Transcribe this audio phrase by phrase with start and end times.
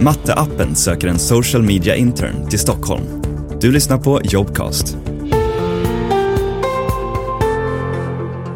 [0.00, 3.02] Matteappen söker en social media intern till Stockholm.
[3.60, 4.96] Du lyssnar på Jobcast.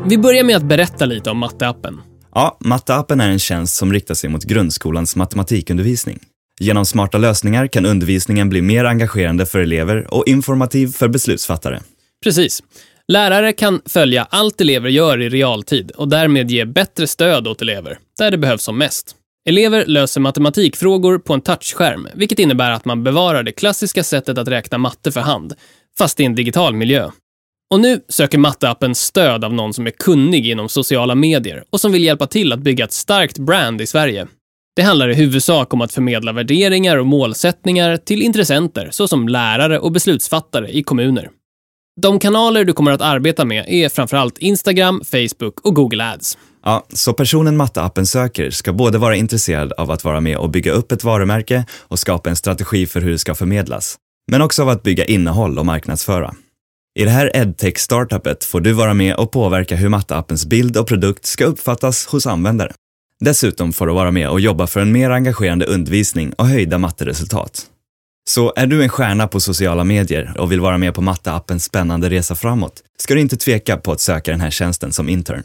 [0.06, 2.00] Vi börjar med att berätta lite om matteappen.
[2.34, 6.18] Ja, Matteappen är en tjänst som riktar sig mot grundskolans matematikundervisning.
[6.60, 11.80] Genom smarta lösningar kan undervisningen bli mer engagerande för elever och informativ för beslutsfattare.
[12.24, 12.62] Precis.
[13.08, 17.98] Lärare kan följa allt elever gör i realtid och därmed ge bättre stöd åt elever,
[18.18, 19.16] där det behövs som mest.
[19.48, 24.48] Elever löser matematikfrågor på en touchskärm, vilket innebär att man bevarar det klassiska sättet att
[24.48, 25.54] räkna matte för hand,
[25.98, 27.10] fast i en digital miljö.
[27.70, 31.92] Och nu söker matteappen stöd av någon som är kunnig inom sociala medier och som
[31.92, 34.26] vill hjälpa till att bygga ett starkt brand i Sverige.
[34.76, 39.92] Det handlar i huvudsak om att förmedla värderingar och målsättningar till intressenter såsom lärare och
[39.92, 41.30] beslutsfattare i kommuner.
[42.00, 46.38] De kanaler du kommer att arbeta med är framförallt Instagram, Facebook och Google Ads.
[46.64, 50.72] Ja, så personen Matteappen söker ska både vara intresserad av att vara med och bygga
[50.72, 53.96] upp ett varumärke och skapa en strategi för hur det ska förmedlas,
[54.30, 56.34] men också av att bygga innehåll och marknadsföra.
[56.98, 61.26] I det här edtech-startupet får du vara med och påverka hur Matteappens bild och produkt
[61.26, 62.72] ska uppfattas hos användare.
[63.20, 67.66] Dessutom får du vara med och jobba för en mer engagerande undervisning och höjda matteresultat.
[68.28, 72.10] Så är du en stjärna på sociala medier och vill vara med på Matteappens spännande
[72.10, 75.42] resa framåt ska du inte tveka på att söka den här tjänsten som intern.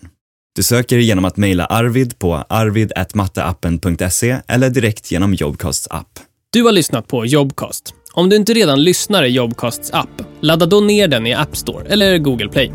[0.55, 6.19] Du söker genom att mejla Arvid på arvid.matteappen.se eller direkt genom Jobcasts app.
[6.53, 7.93] Du har lyssnat på Jobcast.
[8.13, 11.87] Om du inte redan lyssnar i Jobcasts app, ladda då ner den i App Store
[11.87, 12.71] eller Google Play.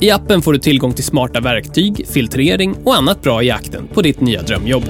[0.00, 4.02] I appen får du tillgång till smarta verktyg, filtrering och annat bra i jakten på
[4.02, 4.84] ditt nya drömjobb.